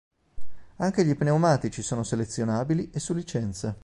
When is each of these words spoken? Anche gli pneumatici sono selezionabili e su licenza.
Anche 0.77 1.05
gli 1.05 1.15
pneumatici 1.15 1.83
sono 1.83 2.01
selezionabili 2.01 2.89
e 2.91 2.99
su 2.99 3.13
licenza. 3.13 3.77